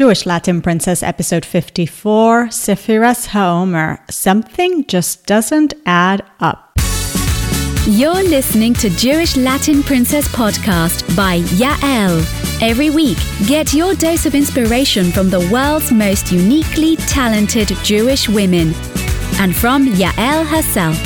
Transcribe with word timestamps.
Jewish 0.00 0.24
Latin 0.24 0.62
Princess, 0.62 1.02
episode 1.02 1.44
54, 1.44 2.46
Sefiras 2.46 3.28
HaOmer. 3.28 4.00
Something 4.10 4.86
just 4.86 5.26
doesn't 5.26 5.74
add 5.84 6.24
up. 6.40 6.72
You're 7.86 8.22
listening 8.22 8.72
to 8.76 8.88
Jewish 8.88 9.36
Latin 9.36 9.82
Princess 9.82 10.26
podcast 10.28 11.14
by 11.14 11.40
Yael. 11.60 12.24
Every 12.62 12.88
week, 12.88 13.18
get 13.46 13.74
your 13.74 13.94
dose 13.94 14.24
of 14.24 14.34
inspiration 14.34 15.12
from 15.12 15.28
the 15.28 15.46
world's 15.52 15.92
most 15.92 16.32
uniquely 16.32 16.96
talented 16.96 17.68
Jewish 17.84 18.26
women. 18.26 18.72
And 19.38 19.54
from 19.54 19.84
Yael 19.84 20.46
herself, 20.46 20.96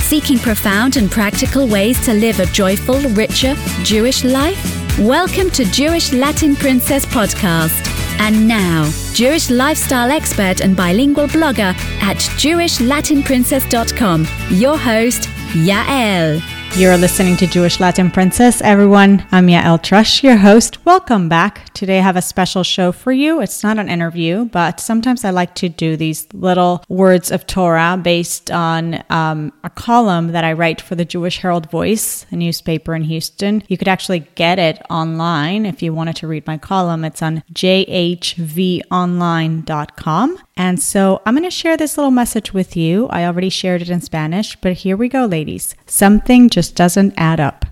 seeking 0.00 0.38
profound 0.38 0.98
and 0.98 1.10
practical 1.10 1.66
ways 1.66 1.98
to 2.04 2.12
live 2.12 2.40
a 2.40 2.46
joyful, 2.52 3.00
richer 3.12 3.54
Jewish 3.84 4.22
life? 4.22 4.98
Welcome 4.98 5.48
to 5.52 5.64
Jewish 5.64 6.12
Latin 6.12 6.54
Princess 6.54 7.06
podcast. 7.06 7.93
And 8.24 8.48
now, 8.48 8.90
Jewish 9.12 9.50
lifestyle 9.50 10.10
expert 10.10 10.62
and 10.62 10.74
bilingual 10.74 11.26
blogger 11.26 11.74
at 12.00 12.16
JewishLatinPrincess.com, 12.40 14.26
your 14.48 14.78
host, 14.78 15.28
Yael. 15.52 16.53
You're 16.76 16.96
listening 16.96 17.36
to 17.36 17.46
Jewish 17.46 17.78
Latin 17.78 18.10
Princess, 18.10 18.60
everyone. 18.60 19.24
I'm 19.30 19.46
Yael 19.46 19.80
Trusch, 19.80 20.24
your 20.24 20.38
host. 20.38 20.84
Welcome 20.84 21.28
back. 21.28 21.72
Today 21.72 22.00
I 22.00 22.02
have 22.02 22.16
a 22.16 22.22
special 22.22 22.64
show 22.64 22.90
for 22.90 23.12
you. 23.12 23.40
It's 23.40 23.62
not 23.62 23.78
an 23.78 23.88
interview, 23.88 24.46
but 24.46 24.80
sometimes 24.80 25.24
I 25.24 25.30
like 25.30 25.54
to 25.56 25.68
do 25.68 25.96
these 25.96 26.26
little 26.34 26.82
words 26.88 27.30
of 27.30 27.46
Torah 27.46 27.96
based 28.02 28.50
on 28.50 29.04
um, 29.08 29.52
a 29.62 29.70
column 29.70 30.32
that 30.32 30.42
I 30.42 30.52
write 30.52 30.80
for 30.80 30.96
the 30.96 31.04
Jewish 31.04 31.38
Herald 31.38 31.70
Voice, 31.70 32.26
a 32.32 32.36
newspaper 32.36 32.96
in 32.96 33.04
Houston. 33.04 33.62
You 33.68 33.78
could 33.78 33.86
actually 33.86 34.26
get 34.34 34.58
it 34.58 34.82
online 34.90 35.66
if 35.66 35.80
you 35.80 35.94
wanted 35.94 36.16
to 36.16 36.26
read 36.26 36.44
my 36.44 36.58
column. 36.58 37.04
It's 37.04 37.22
on 37.22 37.44
jhvonline.com. 37.52 40.38
And 40.56 40.80
so 40.80 41.20
I'm 41.26 41.34
going 41.34 41.44
to 41.44 41.50
share 41.50 41.76
this 41.76 41.96
little 41.96 42.12
message 42.12 42.54
with 42.54 42.76
you. 42.76 43.08
I 43.08 43.24
already 43.24 43.48
shared 43.48 43.82
it 43.82 43.90
in 43.90 44.00
Spanish, 44.00 44.54
but 44.56 44.74
here 44.74 44.96
we 44.96 45.08
go, 45.08 45.24
ladies. 45.24 45.74
Something 45.86 46.48
just 46.48 46.76
doesn't 46.76 47.14
add 47.16 47.40
up. 47.40 47.64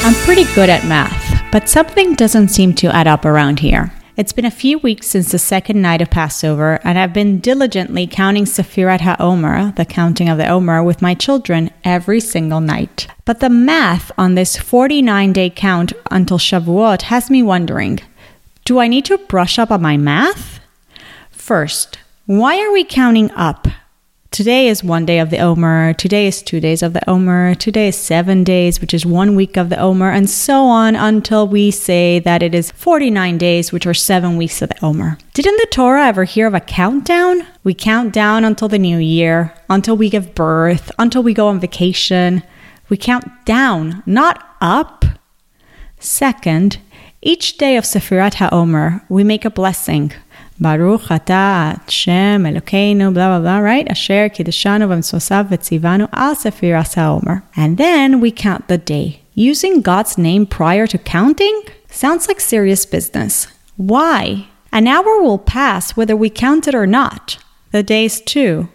I'm 0.00 0.14
pretty 0.24 0.44
good 0.54 0.70
at 0.70 0.86
math, 0.86 1.52
but 1.52 1.68
something 1.68 2.14
doesn't 2.14 2.48
seem 2.48 2.72
to 2.76 2.88
add 2.88 3.06
up 3.06 3.26
around 3.26 3.58
here. 3.58 3.92
It's 4.18 4.32
been 4.32 4.44
a 4.44 4.50
few 4.50 4.78
weeks 4.78 5.06
since 5.06 5.30
the 5.30 5.38
second 5.38 5.80
night 5.80 6.02
of 6.02 6.10
Passover, 6.10 6.80
and 6.82 6.98
I've 6.98 7.12
been 7.12 7.38
diligently 7.38 8.08
counting 8.08 8.46
Sefirat 8.46 8.98
HaOmer, 8.98 9.76
the 9.76 9.84
counting 9.84 10.28
of 10.28 10.38
the 10.38 10.48
Omer, 10.48 10.82
with 10.82 11.00
my 11.00 11.14
children 11.14 11.70
every 11.84 12.18
single 12.18 12.60
night. 12.60 13.06
But 13.24 13.38
the 13.38 13.48
math 13.48 14.10
on 14.18 14.34
this 14.34 14.56
49 14.56 15.32
day 15.32 15.50
count 15.50 15.92
until 16.10 16.36
Shavuot 16.36 17.02
has 17.02 17.30
me 17.30 17.44
wondering 17.44 18.00
do 18.64 18.80
I 18.80 18.88
need 18.88 19.04
to 19.04 19.18
brush 19.18 19.56
up 19.56 19.70
on 19.70 19.82
my 19.82 19.96
math? 19.96 20.58
First, 21.30 22.00
why 22.26 22.60
are 22.60 22.72
we 22.72 22.82
counting 22.82 23.30
up? 23.36 23.68
Today 24.30 24.68
is 24.68 24.84
one 24.84 25.06
day 25.06 25.20
of 25.20 25.30
the 25.30 25.38
Omer, 25.38 25.94
today 25.94 26.26
is 26.26 26.42
two 26.42 26.60
days 26.60 26.82
of 26.82 26.92
the 26.92 27.10
Omer, 27.10 27.54
today 27.54 27.88
is 27.88 27.96
seven 27.96 28.44
days, 28.44 28.78
which 28.78 28.92
is 28.92 29.06
one 29.06 29.34
week 29.34 29.56
of 29.56 29.70
the 29.70 29.80
Omer, 29.80 30.10
and 30.10 30.28
so 30.28 30.64
on 30.64 30.94
until 30.94 31.48
we 31.48 31.70
say 31.70 32.18
that 32.20 32.42
it 32.42 32.54
is 32.54 32.70
49 32.70 33.38
days, 33.38 33.72
which 33.72 33.86
are 33.86 33.94
seven 33.94 34.36
weeks 34.36 34.60
of 34.60 34.68
the 34.68 34.84
Omer. 34.84 35.16
Didn't 35.32 35.56
the 35.56 35.66
Torah 35.72 36.06
ever 36.06 36.24
hear 36.24 36.46
of 36.46 36.52
a 36.52 36.60
countdown? 36.60 37.46
We 37.64 37.72
count 37.72 38.12
down 38.12 38.44
until 38.44 38.68
the 38.68 38.78
new 38.78 38.98
year, 38.98 39.54
until 39.70 39.96
we 39.96 40.10
give 40.10 40.34
birth, 40.34 40.92
until 40.98 41.22
we 41.22 41.32
go 41.32 41.48
on 41.48 41.58
vacation. 41.58 42.42
We 42.90 42.98
count 42.98 43.24
down, 43.46 44.02
not 44.04 44.56
up. 44.60 45.06
Second, 45.98 46.78
each 47.22 47.56
day 47.56 47.76
of 47.76 47.84
Sefirat 47.84 48.34
HaOmer, 48.34 49.02
we 49.08 49.24
make 49.24 49.46
a 49.46 49.50
blessing. 49.50 50.12
Baruch 50.60 51.02
atah 51.02 51.80
Hashem 51.84 52.42
Elokeinu, 52.42 53.14
blah, 53.14 53.28
blah, 53.28 53.40
blah, 53.40 53.58
right? 53.58 53.88
Asher 53.88 54.28
kiddeshanu 54.28 54.88
v'mitzvosav 54.88 55.48
v'tzivanu 55.48 56.08
al 56.12 56.34
sefiras 56.34 56.94
ha'omer. 56.94 57.44
And 57.54 57.78
then 57.78 58.20
we 58.20 58.32
count 58.32 58.66
the 58.66 58.78
day. 58.78 59.22
Using 59.34 59.82
God's 59.82 60.18
name 60.18 60.46
prior 60.46 60.88
to 60.88 60.98
counting 60.98 61.62
sounds 61.88 62.26
like 62.26 62.40
serious 62.40 62.84
business. 62.86 63.46
Why? 63.76 64.48
An 64.72 64.88
hour 64.88 65.22
will 65.22 65.38
pass 65.38 65.96
whether 65.96 66.16
we 66.16 66.28
count 66.28 66.66
it 66.66 66.74
or 66.74 66.86
not. 66.86 67.38
The 67.70 67.84
days 67.84 68.20
too. 68.20 68.68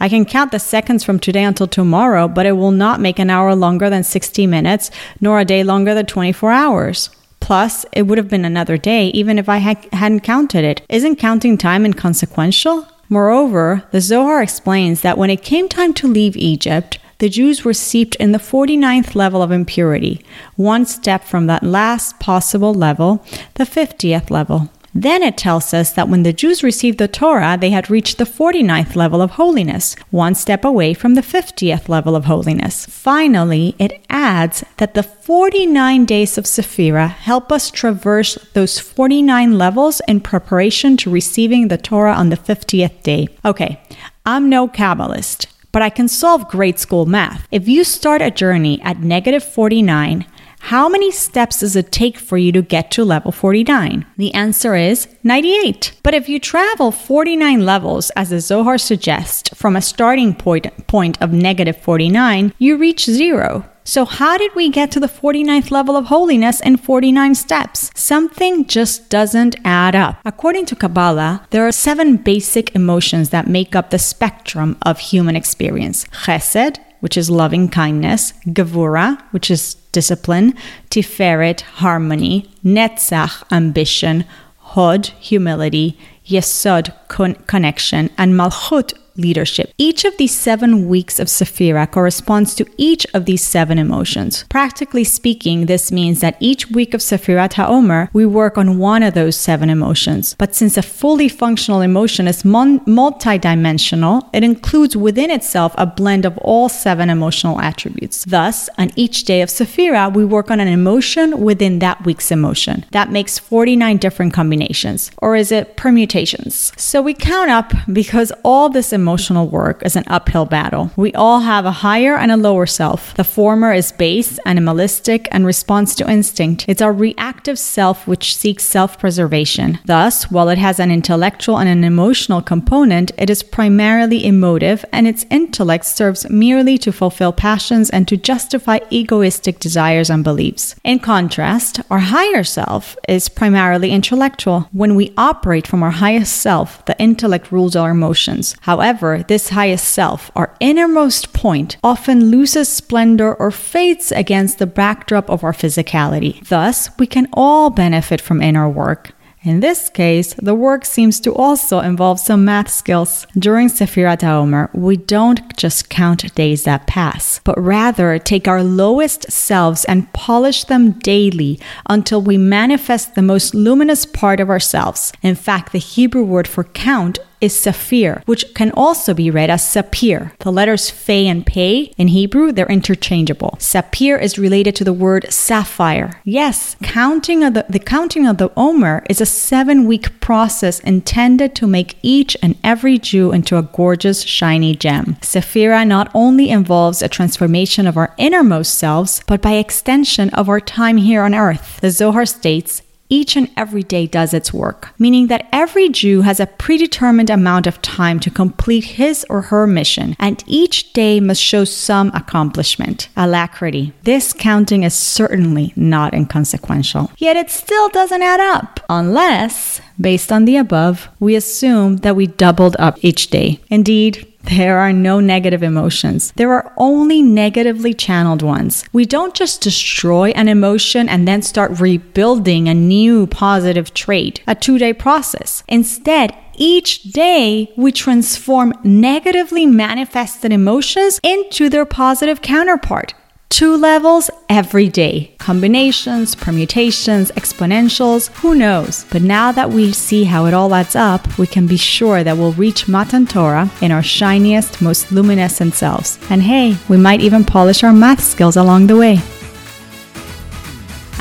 I 0.00 0.08
can 0.08 0.24
count 0.24 0.50
the 0.50 0.58
seconds 0.58 1.04
from 1.04 1.20
today 1.20 1.44
until 1.44 1.68
tomorrow, 1.68 2.26
but 2.26 2.46
it 2.46 2.52
will 2.52 2.72
not 2.72 3.00
make 3.00 3.20
an 3.20 3.30
hour 3.30 3.54
longer 3.54 3.88
than 3.88 4.02
60 4.02 4.48
minutes, 4.48 4.90
nor 5.20 5.38
a 5.38 5.44
day 5.44 5.62
longer 5.62 5.94
than 5.94 6.06
24 6.06 6.50
hours. 6.50 7.10
Plus, 7.52 7.84
it 7.92 8.04
would 8.04 8.16
have 8.16 8.30
been 8.30 8.46
another 8.46 8.78
day 8.78 9.08
even 9.08 9.38
if 9.38 9.46
I 9.46 9.58
ha- 9.58 9.88
hadn't 9.92 10.20
counted 10.20 10.64
it. 10.64 10.80
Isn't 10.88 11.16
counting 11.16 11.58
time 11.58 11.84
inconsequential? 11.84 12.88
Moreover, 13.10 13.82
the 13.90 14.00
Zohar 14.00 14.42
explains 14.42 15.02
that 15.02 15.18
when 15.18 15.28
it 15.28 15.42
came 15.42 15.68
time 15.68 15.92
to 16.00 16.08
leave 16.08 16.34
Egypt, 16.34 16.98
the 17.18 17.28
Jews 17.28 17.62
were 17.62 17.74
seeped 17.74 18.14
in 18.14 18.32
the 18.32 18.38
49th 18.38 19.14
level 19.14 19.42
of 19.42 19.52
impurity, 19.52 20.24
one 20.56 20.86
step 20.86 21.24
from 21.24 21.46
that 21.46 21.62
last 21.62 22.18
possible 22.18 22.72
level, 22.72 23.22
the 23.56 23.64
50th 23.64 24.30
level. 24.30 24.70
Then 24.94 25.22
it 25.22 25.38
tells 25.38 25.72
us 25.72 25.92
that 25.92 26.08
when 26.08 26.22
the 26.22 26.32
Jews 26.32 26.62
received 26.62 26.98
the 26.98 27.08
Torah, 27.08 27.56
they 27.58 27.70
had 27.70 27.88
reached 27.88 28.18
the 28.18 28.24
49th 28.24 28.94
level 28.94 29.22
of 29.22 29.32
holiness, 29.32 29.96
one 30.10 30.34
step 30.34 30.64
away 30.64 30.92
from 30.92 31.14
the 31.14 31.22
50th 31.22 31.88
level 31.88 32.14
of 32.14 32.26
holiness. 32.26 32.84
Finally, 32.86 33.74
it 33.78 34.04
adds 34.10 34.64
that 34.76 34.94
the 34.94 35.02
49 35.02 36.04
days 36.04 36.36
of 36.36 36.44
Sephira 36.44 37.08
help 37.08 37.50
us 37.50 37.70
traverse 37.70 38.34
those 38.52 38.78
49 38.78 39.56
levels 39.56 40.02
in 40.06 40.20
preparation 40.20 40.96
to 40.98 41.10
receiving 41.10 41.68
the 41.68 41.78
Torah 41.78 42.14
on 42.14 42.28
the 42.28 42.36
50th 42.36 43.02
day. 43.02 43.28
Okay, 43.44 43.80
I'm 44.26 44.50
no 44.50 44.68
Kabbalist 44.68 45.46
but 45.72 45.82
I 45.82 45.88
can 45.88 46.06
solve 46.06 46.48
grade 46.48 46.78
school 46.78 47.06
math. 47.06 47.48
If 47.50 47.66
you 47.66 47.82
start 47.82 48.20
a 48.22 48.30
journey 48.30 48.80
at 48.82 49.00
negative 49.00 49.42
49 49.42 50.26
how 50.66 50.88
many 50.88 51.10
steps 51.10 51.58
does 51.58 51.74
it 51.74 51.90
take 51.90 52.16
for 52.16 52.38
you 52.38 52.52
to 52.52 52.62
get 52.62 52.92
to 52.92 53.04
level 53.04 53.32
49? 53.32 54.06
The 54.16 54.32
answer 54.32 54.76
is 54.76 55.08
98. 55.24 55.92
But 56.04 56.14
if 56.14 56.28
you 56.28 56.38
travel 56.38 56.92
49 56.92 57.66
levels, 57.66 58.10
as 58.10 58.30
the 58.30 58.40
Zohar 58.40 58.78
suggests, 58.78 59.50
from 59.54 59.74
a 59.74 59.82
starting 59.82 60.34
point, 60.34 60.86
point 60.86 61.20
of 61.20 61.32
negative 61.32 61.76
49, 61.76 62.54
you 62.58 62.76
reach 62.76 63.04
zero. 63.06 63.68
So, 63.84 64.04
how 64.04 64.38
did 64.38 64.54
we 64.54 64.70
get 64.70 64.92
to 64.92 65.00
the 65.00 65.08
49th 65.08 65.72
level 65.72 65.96
of 65.96 66.06
holiness 66.06 66.60
in 66.60 66.76
49 66.76 67.34
steps? 67.34 67.90
Something 67.96 68.64
just 68.66 69.10
doesn't 69.10 69.56
add 69.64 69.96
up. 69.96 70.20
According 70.24 70.66
to 70.66 70.76
Kabbalah, 70.76 71.46
there 71.50 71.66
are 71.66 71.72
seven 71.72 72.16
basic 72.16 72.74
emotions 72.76 73.30
that 73.30 73.48
make 73.48 73.74
up 73.74 73.90
the 73.90 73.98
spectrum 73.98 74.78
of 74.82 75.00
human 75.00 75.34
experience 75.34 76.04
chesed, 76.24 76.78
which 77.02 77.16
is 77.16 77.28
loving 77.28 77.68
kindness, 77.68 78.32
gevura, 78.46 79.20
which 79.32 79.50
is 79.50 79.74
discipline, 79.90 80.54
tiferet, 80.88 81.60
harmony, 81.82 82.48
netzach, 82.64 83.42
ambition, 83.50 84.24
hod, 84.58 85.06
humility, 85.18 85.98
yesod, 86.24 86.94
con- 87.08 87.34
connection, 87.46 88.08
and 88.16 88.34
malchut, 88.34 88.94
leadership. 89.16 89.72
Each 89.78 90.04
of 90.04 90.16
these 90.16 90.34
seven 90.34 90.88
weeks 90.88 91.18
of 91.18 91.28
Sephira 91.28 91.90
corresponds 91.90 92.54
to 92.54 92.66
each 92.76 93.06
of 93.14 93.24
these 93.24 93.42
seven 93.42 93.78
emotions. 93.78 94.44
Practically 94.48 95.04
speaking, 95.04 95.66
this 95.66 95.92
means 95.92 96.20
that 96.20 96.36
each 96.40 96.70
week 96.70 96.94
of 96.94 97.00
Sephirat 97.00 97.52
HaOmer, 97.54 98.08
we 98.12 98.26
work 98.26 98.56
on 98.58 98.78
one 98.78 99.02
of 99.02 99.14
those 99.14 99.36
seven 99.36 99.70
emotions. 99.70 100.34
But 100.38 100.54
since 100.54 100.76
a 100.76 100.82
fully 100.82 101.28
functional 101.28 101.80
emotion 101.80 102.28
is 102.28 102.44
mon- 102.44 102.80
multidimensional, 102.80 104.28
it 104.32 104.44
includes 104.44 104.96
within 104.96 105.30
itself 105.30 105.74
a 105.78 105.86
blend 105.86 106.24
of 106.24 106.38
all 106.38 106.68
seven 106.68 107.10
emotional 107.10 107.60
attributes. 107.60 108.24
Thus, 108.24 108.68
on 108.78 108.90
each 108.96 109.24
day 109.24 109.42
of 109.42 109.48
Sephira, 109.48 110.12
we 110.12 110.24
work 110.24 110.50
on 110.50 110.60
an 110.60 110.68
emotion 110.68 111.40
within 111.40 111.78
that 111.80 112.04
week's 112.04 112.30
emotion. 112.30 112.84
That 112.92 113.10
makes 113.10 113.38
49 113.38 113.96
different 113.98 114.32
combinations. 114.32 115.10
Or 115.18 115.36
is 115.36 115.52
it 115.52 115.76
permutations? 115.76 116.72
So 116.76 117.02
we 117.02 117.14
count 117.14 117.50
up 117.50 117.72
because 117.92 118.32
all 118.44 118.68
this 118.68 118.92
emotional 119.02 119.48
work 119.48 119.82
is 119.84 119.96
an 119.96 120.04
uphill 120.06 120.46
battle. 120.46 120.84
We 120.96 121.12
all 121.14 121.40
have 121.40 121.64
a 121.66 121.78
higher 121.86 122.14
and 122.16 122.30
a 122.30 122.42
lower 122.48 122.66
self. 122.66 123.00
The 123.14 123.32
former 123.38 123.72
is 123.72 123.90
base, 124.06 124.38
animalistic, 124.46 125.28
and 125.32 125.44
responds 125.44 125.94
to 125.96 126.10
instinct. 126.16 126.64
It's 126.68 126.84
our 126.86 126.92
reactive 126.92 127.58
self 127.58 128.06
which 128.06 128.36
seeks 128.36 128.64
self 128.64 128.98
preservation. 128.98 129.78
Thus, 129.84 130.30
while 130.30 130.48
it 130.48 130.58
has 130.58 130.78
an 130.78 130.90
intellectual 130.90 131.58
and 131.58 131.68
an 131.68 131.84
emotional 131.84 132.42
component, 132.42 133.10
it 133.18 133.28
is 133.30 133.42
primarily 133.42 134.24
emotive, 134.24 134.84
and 134.92 135.08
its 135.08 135.26
intellect 135.30 135.84
serves 135.84 136.28
merely 136.30 136.78
to 136.78 136.92
fulfill 136.92 137.32
passions 137.32 137.90
and 137.90 138.06
to 138.08 138.16
justify 138.16 138.78
egoistic 138.90 139.58
desires 139.58 140.10
and 140.10 140.22
beliefs. 140.22 140.76
In 140.84 140.98
contrast, 141.00 141.80
our 141.90 142.04
higher 142.16 142.44
self 142.44 142.96
is 143.08 143.28
primarily 143.28 143.90
intellectual. 143.90 144.68
When 144.72 144.94
we 144.94 145.12
operate 145.16 145.66
from 145.66 145.82
our 145.82 145.96
highest 146.04 146.34
self, 146.48 146.84
the 146.84 146.98
intellect 147.00 147.50
rules 147.50 147.74
our 147.74 147.90
emotions. 147.90 148.54
However, 148.62 148.91
this 149.00 149.50
highest 149.50 149.88
self, 149.88 150.30
our 150.36 150.54
innermost 150.60 151.32
point, 151.32 151.76
often 151.82 152.30
loses 152.30 152.68
splendor 152.68 153.34
or 153.34 153.50
fades 153.50 154.12
against 154.12 154.58
the 154.58 154.66
backdrop 154.66 155.30
of 155.30 155.44
our 155.44 155.52
physicality. 155.52 156.46
Thus, 156.48 156.90
we 156.98 157.06
can 157.06 157.28
all 157.32 157.70
benefit 157.70 158.20
from 158.20 158.42
inner 158.42 158.68
work. 158.68 159.12
In 159.44 159.58
this 159.58 159.90
case, 159.90 160.34
the 160.34 160.54
work 160.54 160.84
seems 160.84 161.18
to 161.20 161.34
also 161.34 161.80
involve 161.80 162.20
some 162.20 162.44
math 162.44 162.70
skills. 162.70 163.26
During 163.36 163.68
Sefirat 163.68 164.20
HaOmer, 164.20 164.72
we 164.72 164.96
don't 164.96 165.56
just 165.56 165.88
count 165.88 166.32
days 166.36 166.62
that 166.62 166.86
pass, 166.86 167.40
but 167.42 167.60
rather 167.60 168.20
take 168.20 168.46
our 168.46 168.62
lowest 168.62 169.32
selves 169.32 169.84
and 169.86 170.12
polish 170.12 170.62
them 170.64 170.92
daily 170.92 171.58
until 171.88 172.22
we 172.22 172.38
manifest 172.38 173.16
the 173.16 173.22
most 173.22 173.52
luminous 173.52 174.06
part 174.06 174.38
of 174.38 174.48
ourselves. 174.48 175.12
In 175.22 175.34
fact, 175.34 175.72
the 175.72 175.78
Hebrew 175.78 176.22
word 176.22 176.46
for 176.46 176.62
count 176.62 177.18
is 177.42 177.54
Saphir, 177.54 178.22
which 178.24 178.54
can 178.54 178.70
also 178.70 179.12
be 179.12 179.30
read 179.30 179.50
as 179.50 179.62
Sapir. 179.62 180.32
The 180.38 180.52
letters 180.52 180.88
Fe 180.88 181.26
and 181.26 181.44
Pei 181.44 181.92
in 181.98 182.08
Hebrew, 182.08 182.52
they're 182.52 182.66
interchangeable. 182.66 183.56
Sapir 183.58 184.20
is 184.20 184.38
related 184.38 184.76
to 184.76 184.84
the 184.84 184.92
word 184.92 185.26
sapphire. 185.30 186.20
Yes, 186.24 186.76
counting 186.82 187.42
of 187.42 187.54
the, 187.54 187.66
the 187.68 187.80
counting 187.80 188.26
of 188.26 188.38
the 188.38 188.52
Omer 188.56 189.04
is 189.10 189.20
a 189.20 189.26
seven 189.26 189.86
week 189.86 190.20
process 190.20 190.78
intended 190.80 191.54
to 191.56 191.66
make 191.66 191.96
each 192.02 192.36
and 192.42 192.56
every 192.62 192.98
Jew 192.98 193.32
into 193.32 193.58
a 193.58 193.62
gorgeous, 193.62 194.22
shiny 194.22 194.76
gem. 194.76 195.16
Sephira 195.20 195.86
not 195.86 196.10
only 196.14 196.50
involves 196.50 197.02
a 197.02 197.08
transformation 197.08 197.86
of 197.86 197.96
our 197.96 198.14
innermost 198.18 198.78
selves, 198.78 199.22
but 199.26 199.42
by 199.42 199.54
extension 199.54 200.30
of 200.30 200.48
our 200.48 200.60
time 200.60 200.98
here 200.98 201.22
on 201.22 201.34
earth. 201.34 201.80
The 201.80 201.90
Zohar 201.90 202.24
states, 202.26 202.82
each 203.12 203.36
and 203.36 203.50
every 203.58 203.82
day 203.82 204.06
does 204.06 204.32
its 204.32 204.54
work, 204.54 204.94
meaning 204.98 205.26
that 205.26 205.46
every 205.52 205.90
Jew 205.90 206.22
has 206.22 206.40
a 206.40 206.46
predetermined 206.46 207.28
amount 207.28 207.66
of 207.66 207.82
time 207.82 208.18
to 208.20 208.30
complete 208.30 208.84
his 208.84 209.26
or 209.28 209.42
her 209.42 209.66
mission, 209.66 210.16
and 210.18 210.42
each 210.46 210.94
day 210.94 211.20
must 211.20 211.42
show 211.42 211.64
some 211.64 212.10
accomplishment, 212.14 213.10
alacrity. 213.14 213.92
This 214.04 214.32
counting 214.32 214.82
is 214.82 214.94
certainly 214.94 215.74
not 215.76 216.14
inconsequential. 216.14 217.10
Yet 217.18 217.36
it 217.36 217.50
still 217.50 217.90
doesn't 217.90 218.22
add 218.22 218.40
up, 218.40 218.80
unless, 218.88 219.82
based 220.00 220.32
on 220.32 220.46
the 220.46 220.56
above, 220.56 221.10
we 221.20 221.36
assume 221.36 221.98
that 221.98 222.16
we 222.16 222.26
doubled 222.26 222.76
up 222.78 222.96
each 223.02 223.28
day. 223.28 223.60
Indeed, 223.68 224.31
there 224.44 224.78
are 224.78 224.92
no 224.92 225.20
negative 225.20 225.62
emotions. 225.62 226.32
There 226.32 226.52
are 226.52 226.72
only 226.76 227.22
negatively 227.22 227.94
channeled 227.94 228.42
ones. 228.42 228.84
We 228.92 229.04
don't 229.04 229.34
just 229.34 229.60
destroy 229.62 230.30
an 230.30 230.48
emotion 230.48 231.08
and 231.08 231.26
then 231.26 231.42
start 231.42 231.80
rebuilding 231.80 232.68
a 232.68 232.74
new 232.74 233.26
positive 233.26 233.94
trait, 233.94 234.42
a 234.46 234.54
two 234.54 234.78
day 234.78 234.92
process. 234.92 235.62
Instead, 235.68 236.36
each 236.54 237.02
day 237.04 237.72
we 237.76 237.92
transform 237.92 238.74
negatively 238.84 239.64
manifested 239.64 240.52
emotions 240.52 241.18
into 241.22 241.68
their 241.68 241.86
positive 241.86 242.42
counterpart 242.42 243.14
two 243.52 243.76
levels 243.76 244.30
every 244.48 244.88
day. 244.88 245.30
Combinations, 245.36 246.34
permutations, 246.34 247.30
exponentials, 247.32 248.30
who 248.38 248.54
knows? 248.54 249.04
But 249.12 249.20
now 249.20 249.52
that 249.52 249.68
we 249.68 249.92
see 249.92 250.24
how 250.24 250.46
it 250.46 250.54
all 250.54 250.74
adds 250.74 250.96
up, 250.96 251.38
we 251.38 251.46
can 251.46 251.66
be 251.66 251.76
sure 251.76 252.24
that 252.24 252.38
we'll 252.38 252.52
reach 252.52 252.88
Matan 252.88 253.26
Torah 253.26 253.70
in 253.82 253.92
our 253.92 254.02
shiniest, 254.02 254.80
most 254.80 255.12
luminescent 255.12 255.74
selves. 255.74 256.18
And 256.30 256.42
hey, 256.42 256.78
we 256.88 256.96
might 256.96 257.20
even 257.20 257.44
polish 257.44 257.84
our 257.84 257.92
math 257.92 258.24
skills 258.24 258.56
along 258.56 258.86
the 258.86 258.96
way. 258.96 259.20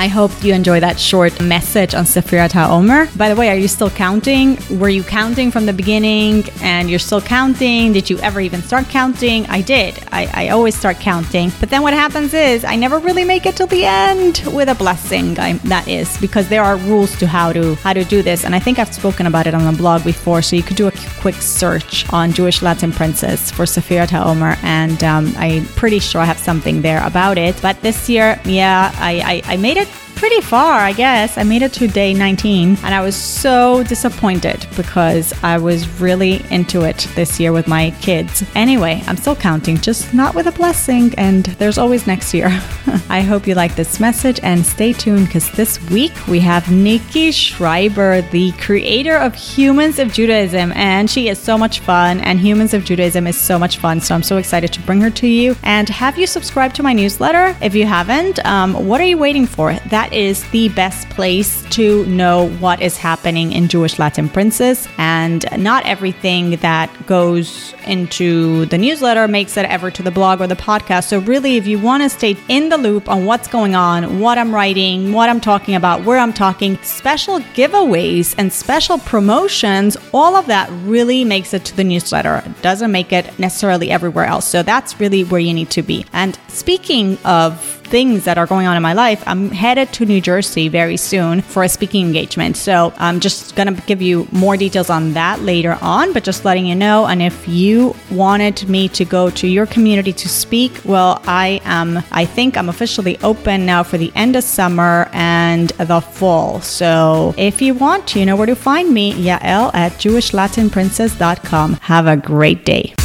I 0.02 0.08
hope 0.08 0.44
you 0.44 0.56
enjoy 0.56 0.80
that 0.80 1.00
short 1.00 1.40
message 1.40 1.94
on 1.94 2.06
Sefirat 2.06 2.50
HaOmer. 2.50 3.16
By 3.16 3.30
the 3.30 3.36
way, 3.36 3.50
are 3.50 3.56
you 3.56 3.68
still 3.68 3.92
counting? 3.92 4.58
Were 4.80 4.90
you 4.90 5.04
counting 5.04 5.52
from 5.52 5.68
the 5.68 5.74
beginning 5.74 6.44
and 6.64 6.90
you're 6.90 6.98
still 6.98 7.22
counting? 7.22 7.94
Did 7.94 8.10
you 8.10 8.18
ever 8.18 8.42
even 8.42 8.64
start 8.64 8.90
counting? 8.90 9.46
I 9.46 9.62
did. 9.62 10.00
I, 10.12 10.28
I 10.34 10.50
always 10.50 10.76
start 10.76 11.00
counting. 11.00 11.52
But 11.60 11.70
then 11.70 11.84
what 11.84 11.94
happens 11.94 12.34
is 12.34 12.66
I 12.66 12.78
never 12.78 12.98
really 12.98 13.24
make 13.24 13.46
it 13.46 13.56
till 13.56 13.68
the 13.68 13.86
end 13.86 14.42
with 14.52 14.70
a 14.70 14.74
blessing. 14.74 15.38
I, 15.38 15.54
that 15.66 15.88
is 15.88 16.18
because 16.18 16.50
there 16.50 16.64
are 16.64 16.78
rules 16.78 17.16
to 17.20 17.28
how 17.28 17.54
to 17.54 17.76
how 17.76 17.94
to 17.94 18.04
do 18.04 18.24
this. 18.24 18.44
And 18.44 18.56
I 18.56 18.60
think 18.60 18.80
I've 18.80 18.92
spoken 18.92 19.28
about 19.28 19.46
it 19.46 19.54
on 19.54 19.72
the 19.72 19.78
blog 19.78 20.04
before. 20.04 20.42
So 20.42 20.56
you 20.56 20.64
could 20.64 20.78
do 20.78 20.88
a 20.88 20.94
quick 21.20 21.36
search 21.36 22.12
on 22.12 22.32
Jewish 22.32 22.64
Latin 22.64 22.92
Princess 22.92 23.52
for 23.52 23.66
Sefirat 23.66 24.08
HaOmer. 24.08 24.58
And 24.64 25.04
um, 25.04 25.32
I'm 25.38 25.66
pretty 25.82 26.00
sure 26.00 26.22
I 26.22 26.26
have 26.26 26.40
something 26.40 26.82
there 26.82 27.06
about 27.06 27.38
it. 27.38 27.56
But 27.62 27.80
this 27.82 28.10
year, 28.10 28.42
yeah, 28.46 28.92
I, 28.96 29.44
I, 29.46 29.54
I 29.54 29.58
made 29.58 29.78
it 29.78 29.91
pretty 30.22 30.40
far, 30.40 30.80
I 30.82 30.94
guess. 30.94 31.36
I 31.36 31.42
made 31.42 31.64
it 31.64 31.74
to 31.74 31.88
day 31.88 32.14
19 32.14 32.78
and 32.84 32.94
I 32.94 33.02
was 33.02 33.16
so 33.16 33.82
disappointed 33.86 34.68
because 34.78 35.34
I 35.42 35.58
was 35.58 35.90
really 36.00 36.46
into 36.52 36.82
it 36.84 37.08
this 37.16 37.40
year 37.40 37.52
with 37.52 37.68
my 37.68 37.90
kids. 38.02 38.44
Anyway, 38.54 39.02
I'm 39.08 39.18
still 39.18 39.36
counting, 39.36 39.78
just 39.78 40.14
not 40.14 40.36
with 40.36 40.46
a 40.46 40.52
blessing, 40.52 41.12
and 41.18 41.46
there's 41.58 41.80
always 41.80 42.06
next 42.06 42.36
year. 42.36 42.50
I 43.10 43.22
hope 43.22 43.48
you 43.48 43.56
like 43.56 43.76
this 43.76 44.00
message 44.00 44.40
and 44.44 44.64
stay 44.64 44.94
tuned 44.94 45.26
because 45.26 45.50
this 45.54 45.82
week 45.90 46.14
we 46.28 46.40
have 46.42 46.72
Nikki 46.72 47.32
Schreiber, 47.32 48.22
the 48.22 48.52
creator 48.54 49.16
of 49.16 49.34
Humans 49.34 49.98
of 49.98 50.14
Judaism, 50.14 50.72
and 50.74 51.10
she 51.10 51.30
is 51.30 51.40
so 51.40 51.58
much 51.58 51.80
fun. 51.80 52.20
And 52.20 52.40
Humans 52.40 52.76
of 52.76 52.86
Judaism 52.86 53.26
is 53.26 53.42
so 53.42 53.58
much 53.58 53.78
fun, 53.78 54.00
so 54.00 54.14
I'm 54.14 54.22
so 54.22 54.38
excited 54.38 54.72
to 54.74 54.82
bring 54.82 55.02
her 55.02 55.10
to 55.10 55.28
you. 55.28 55.56
And 55.64 55.90
have 55.90 56.20
you 56.20 56.28
subscribed 56.28 56.76
to 56.76 56.84
my 56.84 56.94
newsletter? 56.94 57.58
If 57.60 57.74
you 57.74 57.88
haven't, 57.88 58.46
um, 58.46 58.88
what 58.88 59.02
are 59.02 59.06
you 59.06 59.18
waiting 59.18 59.48
for? 59.48 59.74
That 59.90 60.11
is 60.14 60.50
the 60.52 60.70
best 60.70 61.10
place 61.10 61.64
to 61.72 62.06
know 62.06 62.50
what 62.60 62.82
is 62.82 62.98
happening 62.98 63.52
in 63.52 63.68
Jewish 63.68 64.00
Latin 64.00 64.30
Princess. 64.30 64.88
And 64.98 65.46
not 65.58 65.86
everything 65.86 66.58
that 66.58 66.90
goes 67.08 67.74
into 67.86 68.66
the 68.68 68.78
newsletter 68.78 69.28
makes 69.28 69.58
it 69.58 69.66
ever 69.66 69.92
to 69.92 70.04
the 70.04 70.12
blog 70.12 70.42
or 70.42 70.48
the 70.48 70.56
podcast. 70.56 71.06
So, 71.06 71.20
really, 71.20 71.58
if 71.58 71.68
you 71.68 71.80
want 71.80 72.04
to 72.04 72.10
stay 72.10 72.38
in 72.48 72.70
the 72.70 72.78
loop 72.78 73.10
on 73.10 73.26
what's 73.26 73.48
going 73.48 73.76
on, 73.76 74.20
what 74.20 74.38
I'm 74.38 74.54
writing, 74.54 75.14
what 75.14 75.30
I'm 75.30 75.42
talking 75.42 75.76
about, 75.76 76.06
where 76.06 76.18
I'm 76.18 76.34
talking, 76.34 76.78
special 76.84 77.40
giveaways 77.40 78.36
and 78.38 78.52
special 78.52 78.98
promotions, 79.00 79.98
all 80.14 80.36
of 80.36 80.48
that 80.48 80.70
really 80.84 81.24
makes 81.26 81.54
it 81.54 81.66
to 81.66 81.76
the 81.76 81.84
newsletter. 81.84 82.44
It 82.46 82.62
doesn't 82.62 82.92
make 82.92 83.12
it 83.12 83.38
necessarily 83.40 83.92
everywhere 83.92 84.26
else. 84.26 84.46
So, 84.46 84.64
that's 84.64 85.00
really 85.00 85.24
where 85.24 85.42
you 85.42 85.54
need 85.54 85.70
to 85.72 85.82
be. 85.82 86.06
And 86.14 86.38
speaking 86.48 87.18
of 87.26 87.81
things 87.92 88.24
that 88.24 88.38
are 88.38 88.48
going 88.48 88.66
on 88.66 88.78
in 88.78 88.82
my 88.82 88.94
life, 88.94 89.22
I'm 89.28 89.52
headed 89.52 89.92
to 89.94 90.06
New 90.06 90.22
Jersey 90.22 90.70
very 90.70 90.98
soon 90.98 91.42
for 91.42 91.62
a 91.64 91.70
speaking 91.70 92.06
engagement. 92.06 92.56
So 92.56 92.94
I'm 92.98 93.20
just 93.20 93.56
going 93.56 93.76
to 93.76 93.82
give 93.84 94.02
you 94.02 94.28
more 94.32 94.56
details 94.58 94.90
on 94.90 95.14
that 95.14 95.42
later 95.42 95.78
on, 95.82 96.14
but 96.14 96.24
just 96.24 96.46
letting 96.46 96.66
you 96.66 96.74
know. 96.74 97.06
And 97.06 97.22
if 97.22 97.48
you 97.48 97.94
wanted 98.10 98.68
me 98.70 98.88
to 98.90 99.04
go 99.04 99.30
to 99.32 99.48
your 99.48 99.66
community 99.66 100.14
to 100.14 100.30
speak, 100.30 100.72
well, 100.86 101.22
I 101.28 101.62
am, 101.66 102.02
I 102.12 102.26
think 102.26 102.58
I'm 102.58 102.70
officially 102.70 103.18
open 103.20 103.66
now 103.66 103.84
for 103.84 103.98
the 103.98 104.12
end 104.16 104.36
of 104.38 104.44
summer 104.44 105.10
and 105.12 105.70
the 105.72 106.00
fall. 106.00 106.62
So 106.62 107.36
if 107.38 107.62
you 107.62 107.74
want, 107.74 108.16
you 108.16 108.26
know 108.26 108.38
where 108.38 108.48
to 108.48 108.56
find 108.56 108.94
me, 108.94 109.14
Yael 109.14 109.74
at 109.74 109.92
JewishLatinPrincess.com. 109.94 111.74
Have 111.74 112.08
a 112.08 112.16
great 112.16 112.64
day. 112.66 112.96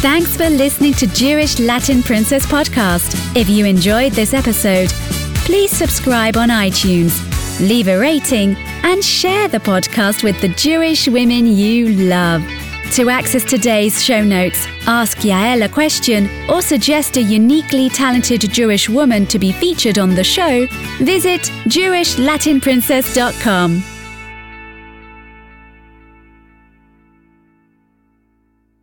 Thanks 0.00 0.36
for 0.36 0.48
listening 0.48 0.92
to 0.94 1.08
Jewish 1.08 1.58
Latin 1.58 2.04
Princess 2.04 2.46
Podcast. 2.46 3.16
If 3.36 3.48
you 3.48 3.66
enjoyed 3.66 4.12
this 4.12 4.32
episode, 4.32 4.90
please 5.44 5.72
subscribe 5.72 6.36
on 6.36 6.50
iTunes, 6.50 7.18
leave 7.58 7.88
a 7.88 7.98
rating, 7.98 8.54
and 8.84 9.02
share 9.02 9.48
the 9.48 9.58
podcast 9.58 10.22
with 10.22 10.40
the 10.40 10.50
Jewish 10.50 11.08
women 11.08 11.48
you 11.48 11.88
love. 11.88 12.44
To 12.92 13.10
access 13.10 13.42
today's 13.42 14.00
show 14.00 14.22
notes, 14.22 14.68
ask 14.86 15.18
Yael 15.18 15.64
a 15.64 15.68
question, 15.68 16.28
or 16.48 16.62
suggest 16.62 17.16
a 17.16 17.20
uniquely 17.20 17.88
talented 17.88 18.42
Jewish 18.52 18.88
woman 18.88 19.26
to 19.26 19.40
be 19.40 19.50
featured 19.50 19.98
on 19.98 20.14
the 20.14 20.22
show, 20.22 20.68
visit 20.98 21.40
JewishLatinPrincess.com. 21.66 23.97